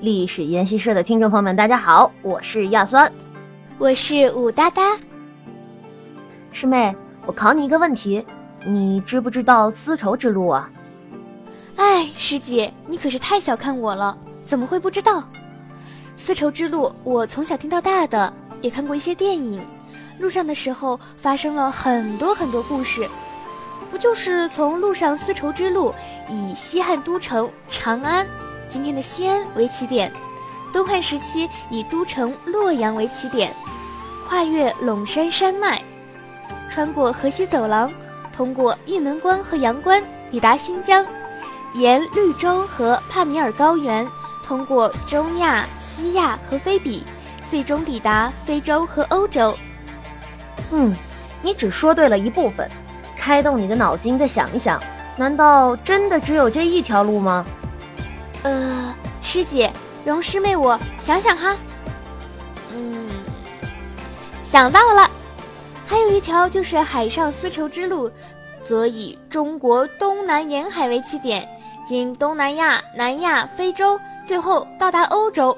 [0.00, 3.10] 历史研习社的听众朋友们，大家好，我是亚酸，
[3.78, 4.82] 我是武哒哒。
[6.52, 6.94] 师妹，
[7.26, 8.24] 我考你一个问题，
[8.66, 10.70] 你知不知道丝绸之路啊？
[11.76, 15.24] 哎，师姐，你可是太小看我了，怎么会不知道？
[16.16, 19.64] 丝绸之路，我从小听到大的，也看过一些电影，
[20.18, 23.08] 路上的时候发生了很多很多故事。
[23.90, 25.94] 不就是从路上丝绸之路
[26.28, 28.26] 以西汉都城长安
[28.74, 30.10] （今天的西安）为起点，
[30.72, 33.54] 东汉时期以都城洛阳为起点，
[34.26, 35.80] 跨越陇山山脉，
[36.68, 37.88] 穿过河西走廊，
[38.32, 41.06] 通过玉门关和阳关抵达新疆，
[41.74, 44.04] 沿绿洲和帕米尔高原，
[44.42, 47.04] 通过中亚、西亚和菲比，
[47.48, 49.56] 最终抵达非洲和欧洲。
[50.72, 50.92] 嗯，
[51.42, 52.68] 你只说对了一部分。
[53.16, 54.82] 开动你的脑筋，再想一想，
[55.16, 57.46] 难道真的只有这一条路吗？
[58.44, 59.72] 呃，师姐，
[60.04, 61.56] 容师妹我想想哈。
[62.72, 63.08] 嗯，
[64.42, 65.10] 想到了，
[65.86, 68.10] 还有一条就是海上丝绸之路，
[68.62, 71.48] 则以中国东南沿海为起点，
[71.84, 75.56] 经东南亚、南亚、非洲，最后到达欧洲。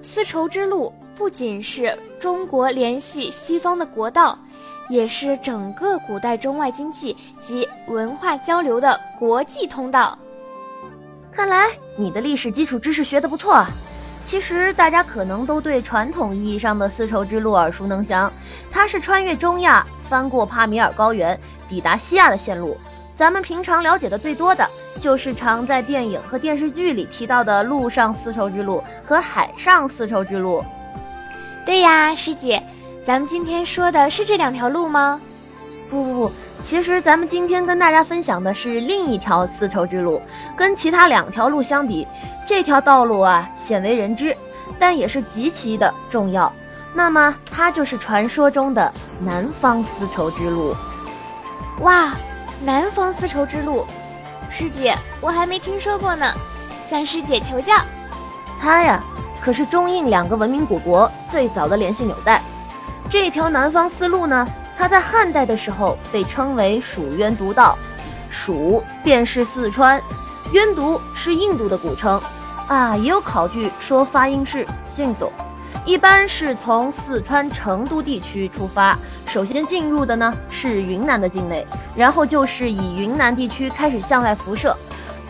[0.00, 4.38] 丝绸之路不仅是中国联系西方的国道。
[4.88, 10.16] 也是整个古代中外经济及文化交流的国际通道。
[11.36, 13.68] 看来你的历史基础知识学得不错啊！
[14.24, 18.32] 其实大家可能都对传统意义上的丝绸之路耳熟能详，
[18.72, 22.74] 它是穿越中亚、翻过帕米尔高原、抵达西亚的线路。
[23.18, 24.66] 咱们平常了解的最多的
[24.98, 30.64] 就是常在电影和电视剧里提到的陆上丝绸之路和海上丝绸之路。
[31.66, 32.62] 对呀，师姐。
[33.04, 35.20] 咱们今天说的是这两条路吗？
[35.90, 36.32] 不不不，
[36.68, 40.20] 其实咱们今天跟大家分享的是另一条丝绸之路。
[40.56, 42.04] 跟其他两条路相比，
[42.44, 44.36] 这条道路啊鲜为人知，
[44.76, 46.52] 但也是极其的重要。
[46.92, 50.74] 那么它就是传说中的南方丝绸之路。
[51.82, 52.16] 哇，
[52.64, 53.86] 南方丝绸之路，
[54.50, 56.26] 师姐我还没听说过呢，
[56.90, 57.74] 向师姐求教。
[58.60, 59.00] 它呀，
[59.40, 62.42] 可是中印两个文明古国最早的联系纽带。
[63.08, 64.44] 这条南方丝路呢，
[64.78, 67.76] 它在汉代的时候被称为蜀渊渎道，
[68.30, 70.00] 蜀便是四川，
[70.52, 72.20] 渊渎是印度的古称，
[72.68, 75.32] 啊，也有考据说发音是姓董，
[75.84, 78.96] 一般是从四川成都地区出发，
[79.28, 81.66] 首先进入的呢是云南的境内，
[81.96, 84.76] 然后就是以云南地区开始向外辐射，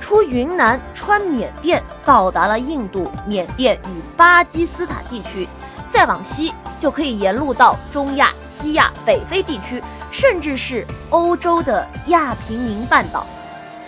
[0.00, 5.48] 出云南穿缅甸，到达了印度、缅甸与巴基斯坦地区，
[5.92, 6.52] 再往西。
[6.78, 8.28] 就可以沿路到中亚、
[8.60, 13.26] 西亚、北非地区，甚至是欧洲的亚平宁半岛。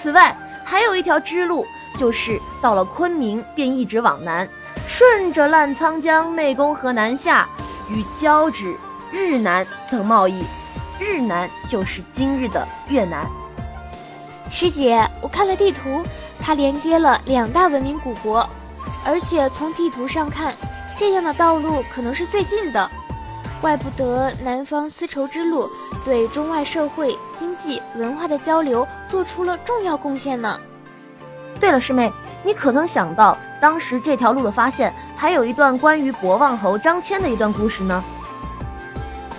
[0.02, 1.66] 此外，还有一条支路，
[1.98, 4.48] 就是到了昆明便一直往南，
[4.86, 7.48] 顺着澜沧江、湄公河南下，
[7.88, 8.76] 与交趾、
[9.10, 10.44] 日南等贸易。
[11.00, 13.26] 日南就是今日的越南。
[14.50, 16.04] 师姐，我看了地图，
[16.40, 18.48] 它连接了两大文明古国，
[19.04, 20.54] 而且从地图上看。
[20.96, 22.90] 这样的道路可能是最近的，
[23.60, 25.68] 怪不得南方丝绸之路
[26.04, 30.58] 对中外社会、经济、文化的交流做出了重要贡献呢。
[31.60, 32.12] 对了，师妹，
[32.44, 38.02] 你可能想到当时这条路的发现，还有一段关于博望侯张骞的一段故事呢。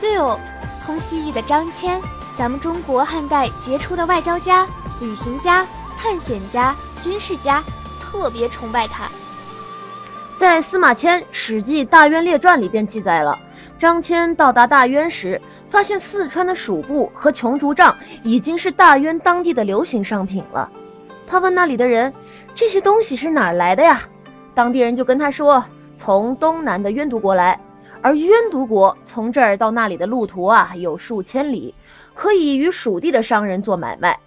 [0.02, 0.38] 对哦，
[0.86, 2.00] 通西域的张骞，
[2.38, 4.68] 咱们中国汉代杰出的外交家、
[5.00, 5.66] 旅行家、
[5.98, 7.64] 探险家、军事家，
[8.02, 9.08] 特别崇拜他。
[10.38, 13.38] 在司马迁《史记·大渊列传》里便记载了，
[13.80, 20.70] 张骞到达大渊时，发现四川的蜀布和琼竹杖已经是大渊当地的流行商品了。
[21.26, 22.14] 他问那里的人
[22.54, 24.02] ：“这些东西是哪儿来的呀？”
[24.54, 25.64] 当地人就跟他说
[25.96, 27.58] ：“从东南的渊都国来，
[28.02, 31.74] 而渊都国从这儿到那里的路途啊有数千里，
[32.14, 34.20] 可以与蜀地的商人做买卖。”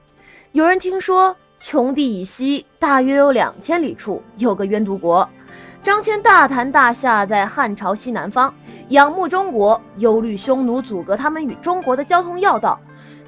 [0.52, 5.28] 有人听说穷地以西大约有两千里处有个渊都国。
[5.84, 8.54] 张骞大谈大夏，在汉朝西南方
[8.90, 12.78] 仰慕中国，忧虑匈奴阻隔他们与中国的交通要道。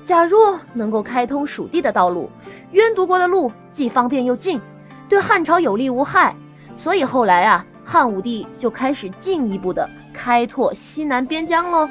[0.05, 2.31] 假若能够开通蜀地的道路，
[2.71, 4.61] 渊都国的路既方便又近，
[5.09, 6.37] 对汉朝有利无害。
[6.77, 11.89] 所以后来啊，汉武帝就开始进一步的开拓西南边疆喽。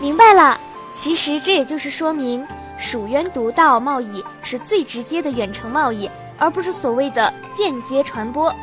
[0.00, 0.56] 明白了，
[0.92, 2.46] 其实这也就是说明
[2.78, 6.08] 蜀渊独道贸易是最直接的远程贸易，
[6.38, 8.54] 而不是所谓的间接传播。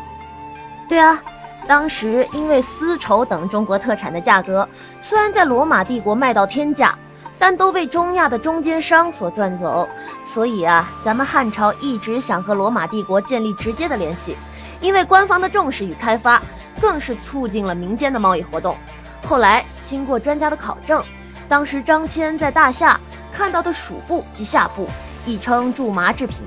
[0.90, 1.22] 对啊，
[1.68, 4.68] 当时因为丝绸等中国特产的价格
[5.02, 6.96] 虽然在罗马帝国卖到天价，
[7.38, 9.88] 但都被中亚的中间商所赚走。
[10.34, 14.36] 所以啊，咱们汉朝一直想和罗马帝国建立直接的联系，
[14.80, 16.42] 因为官方的重视与开发，
[16.80, 18.76] 更是促进了民间的贸易活动。
[19.26, 21.04] 后来经过专家的考证，
[21.50, 23.00] 当时张骞在大夏
[23.34, 24.88] 看到的蜀布及夏布，
[25.26, 26.38] 亦称苎麻制品，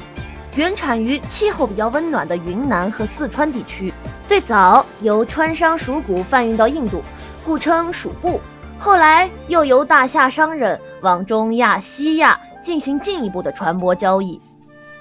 [0.57, 3.93] 原产于气候比较温暖的云南和四川地区，
[4.31, 7.03] 最早由川商蜀谷贩运到印度，
[7.45, 8.41] 故称蜀布。
[8.79, 14.41] 后来又由大夏商人往中亚、西亚进行进一步的传播交易。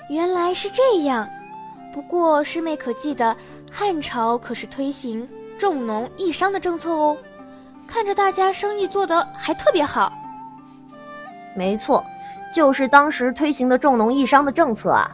[0.10, 1.30] 原来是这样。
[1.94, 3.38] 不过师妹可记得，
[3.72, 5.30] 汉朝可是推行
[5.60, 7.16] 重农抑商的政策哦。
[7.88, 10.12] 看着大家生意做得还特别好。
[11.54, 12.04] 没错，
[12.52, 15.12] 就是当时推行的重农抑商的政策啊。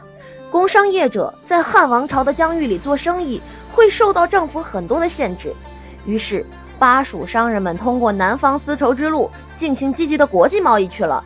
[0.50, 3.42] 工商业者在汉王朝的疆域里做生意，
[3.76, 5.54] 会受到政府很多的限制。
[6.06, 6.44] 于是
[6.78, 11.22] 巴蜀商人们通过南方丝绸之路进行积极的国际贸易去了。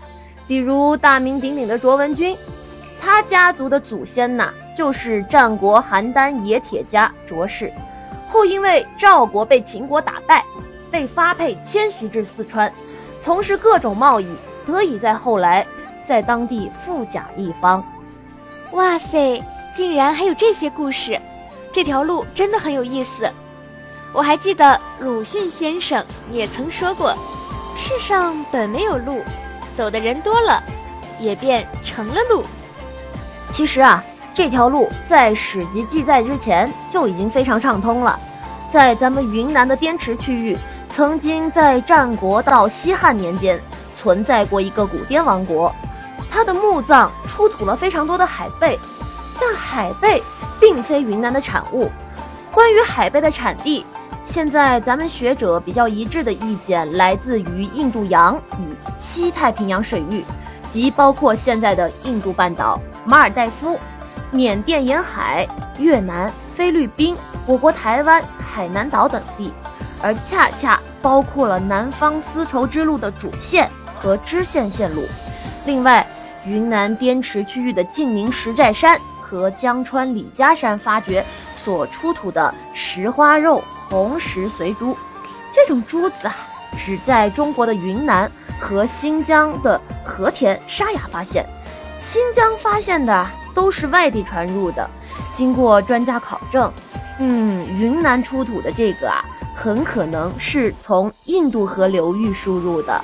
[0.49, 2.37] 比如大名鼎鼎的卓文君，
[3.01, 7.73] 他家族的祖先呐，就是战国邯郸冶铁家卓氏，
[8.29, 10.45] 后因为赵国被秦国打败。
[10.91, 12.73] 被发配迁徙至四川，
[13.23, 14.27] 从事各种贸易，
[14.67, 15.65] 得以在后来
[16.09, 17.81] 在当地富甲一方。
[18.73, 19.41] 哇塞，
[19.73, 21.17] 竟然还有这些故事！
[21.73, 23.31] 这条路真的很有意思。
[24.13, 27.15] 我还记得鲁迅先生也曾说过
[27.77, 29.23] ：“世上本没有路，
[29.77, 30.63] 走的人多了，
[31.19, 32.45] 也便成了路。”
[33.55, 34.03] 其实啊，
[34.35, 38.19] 这条路在史籍记载之前就已经非常畅通了，
[38.73, 40.59] 在咱们云南的滇池区域。
[40.93, 43.59] 曾经在战国到西汉年间
[43.97, 45.73] 存在过一个古滇王国，
[46.29, 48.77] 它的墓葬出土了非常多的海贝，
[49.41, 50.21] 但海贝
[50.61, 51.91] 并非云南的产物。
[52.53, 53.85] 关于海贝的产地，
[54.27, 60.25] 现在咱们学者比较一致的意见来自于印度洋与西太平洋水域，
[60.71, 63.79] 即包括现在的印度半岛、马尔代夫、
[64.31, 65.49] 缅甸沿海、
[65.79, 67.17] 越南、菲律宾、
[67.47, 69.53] 我国台湾、海南岛等地。
[70.03, 75.05] 而恰恰包括了南方丝绸之路的主线和支线线路。
[75.67, 76.07] 另外，
[76.47, 78.99] 云南滇池区域的晋宁石寨山
[79.31, 81.25] 和江川李家山发掘
[81.63, 84.97] 所出土的石花肉红石髓珠，
[85.55, 86.35] 这种珠子啊，
[86.85, 88.29] 只在中国的云南
[88.59, 91.47] 和新疆的和田沙雅发现。
[92.01, 93.25] 新疆发现的
[93.55, 94.91] 都是外地传入的。
[95.37, 96.73] 经过专家考证，
[97.21, 99.25] 嗯，云南出土的这个啊。
[99.55, 102.99] 很可能是从印度河流域输入的。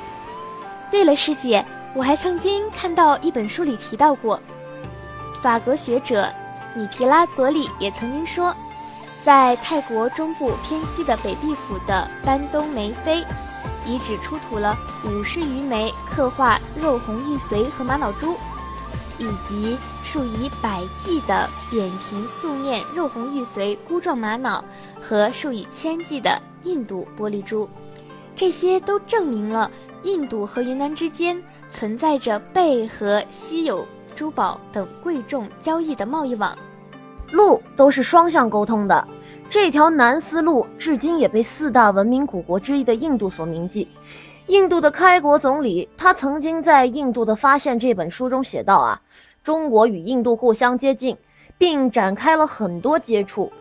[0.90, 1.62] 对了，师姐，
[1.92, 4.40] 我还曾经看到一本书里提到过，
[5.42, 6.28] 法国学者
[6.74, 8.54] 米皮拉佐里也曾经说，
[9.24, 13.24] 在泰国中部偏西的北壁府的班东梅妃
[13.84, 18.36] 遗址出土了五十余枚刻画肉红玉髓和玛瑙珠，
[19.18, 19.76] 以及。
[20.08, 24.64] 数以百计的扁平素面肉红玉髓箍状玛瑙
[25.02, 27.68] 和数以千计的印度玻璃珠，
[28.36, 29.68] 这些都证明了
[30.04, 33.84] 印度和云南之间存在着贝和稀有
[34.16, 36.56] 珠宝等贵重交易的贸易网。
[37.30, 39.06] 路都是双向沟通的，
[39.50, 43.88] 这条南丝路至今也被四大文明古国之一的印度所铭记。
[44.46, 49.02] 印度的开国总理他曾经在《印度的发现》这本书中写道啊。
[49.44, 51.18] 中国与印度互相接近，
[51.58, 53.52] 并展开了很多接触，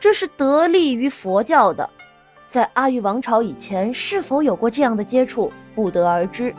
[0.00, 1.90] 这是得力于佛教的。
[2.50, 6.54] 在阿育王朝以前，是否有过这样的接触，不得而知。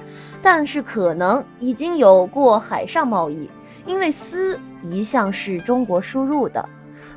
[0.46, 3.50] 但是可能已经有过海上贸易，
[3.88, 6.64] 因为丝一向是中国输入的。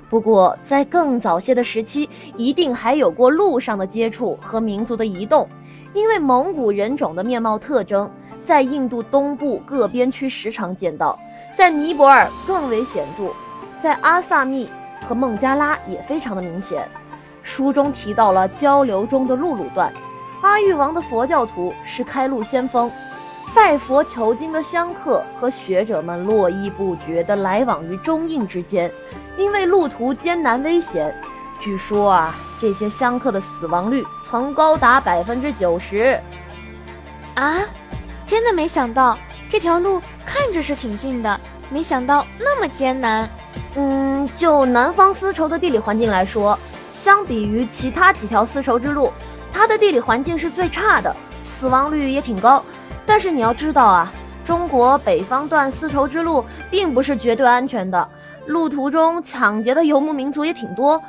[0.08, 2.08] 不过在更早些的时期，
[2.38, 5.46] 一定还有过陆上的接触和民族的移动，
[5.92, 8.10] 因为蒙古人种的面貌特征，
[8.46, 11.20] 在印度东部各边区时常见到。
[11.54, 13.30] 在尼泊尔更为显著，
[13.82, 14.66] 在阿萨密
[15.06, 16.88] 和孟加拉也非常的明显。
[17.42, 19.92] 书中提到了交流中的陆路段，
[20.40, 22.90] 阿育王的佛教徒是开路先锋，
[23.58, 28.88] 拜佛求经的香客和学者们络绎不绝地来往于中印之间。
[29.36, 31.12] 因为路途艰难危险，
[31.60, 36.16] 据说啊，这些香客的死亡率曾高达百分之九十。
[37.34, 37.56] 啊，
[38.28, 40.00] 真的没想到这条路。
[40.24, 43.28] 看着是挺近的，没想到那么艰难。
[43.74, 46.56] 嗯，就南方丝绸的地理环境来说，
[46.92, 49.12] 相比于其他几条丝绸之路，
[49.52, 52.62] 它的地理环境是最差的，死亡率也挺高。
[53.06, 54.12] 但是你要知道啊，
[54.44, 58.08] 中国北方段丝绸之路并不是绝对安全的，
[58.46, 61.00] 路途中抢劫的游牧民族也挺多。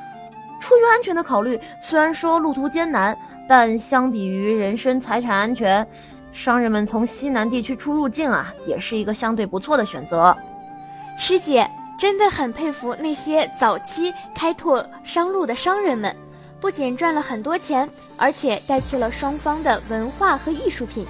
[0.60, 3.18] 出于安全的考虑，虽然说路途艰难，
[3.48, 5.88] 但相比于人身财产安全。
[6.32, 10.36] 商人们从西南地区出入境啊，也是一个相对不错的选择。
[11.18, 16.16] 师姐，真的很佩服那些早期开拓商路的商人们，
[16.60, 21.06] 不仅赚了很多钱，而且带去了双方的文化和艺术品。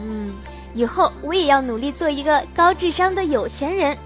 [0.00, 0.30] 嗯，
[0.72, 3.96] 以后我也要努力做一个高智商的有钱人。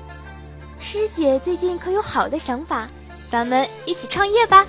[0.79, 2.87] 师姐最近可有好的想法？
[3.31, 4.65] 咱们一起创业吧！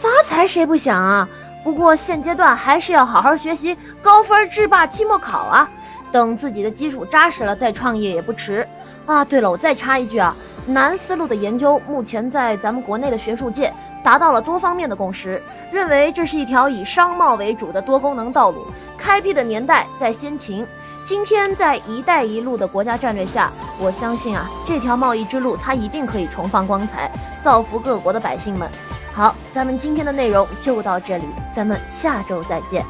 [0.00, 1.28] 发财谁不想啊？
[1.64, 5.68] 不过现阶段还是要好好学习，高分制霸期末考啊！
[6.12, 8.66] 等自己的基础扎实了再创业也不迟。
[9.04, 10.34] 啊，对了，我再插一句啊。
[10.66, 13.72] 南丝路的研究目前在咱们国内的学术界
[14.08, 15.38] 达到了多方面的共识，
[15.70, 18.66] 认为这是一条以商贸为主的多功能道路。
[18.96, 20.66] 开辟的年代在先秦，
[21.04, 27.10] 今天在“一带一路”的国家战略下，我相信啊，这条贸易之路它一定可以重放光彩，
[27.44, 28.66] 造福各国的百姓们。
[29.12, 31.24] 好，咱们今天的内容就到这里，
[31.54, 32.82] 咱们下周再见。